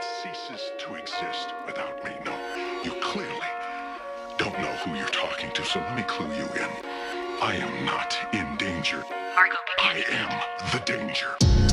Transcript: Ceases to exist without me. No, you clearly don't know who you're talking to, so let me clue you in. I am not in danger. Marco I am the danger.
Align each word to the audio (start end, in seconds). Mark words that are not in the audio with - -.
Ceases 0.00 0.72
to 0.78 0.94
exist 0.94 1.52
without 1.66 2.02
me. 2.02 2.12
No, 2.24 2.34
you 2.82 2.92
clearly 3.02 3.34
don't 4.38 4.58
know 4.58 4.72
who 4.82 4.94
you're 4.96 5.06
talking 5.08 5.50
to, 5.52 5.62
so 5.62 5.78
let 5.78 5.94
me 5.94 6.02
clue 6.04 6.26
you 6.28 6.44
in. 6.44 6.70
I 7.42 7.56
am 7.60 7.84
not 7.84 8.16
in 8.32 8.56
danger. 8.56 9.04
Marco 9.34 9.58
I 9.78 10.02
am 10.10 10.70
the 10.72 10.78
danger. 10.86 11.69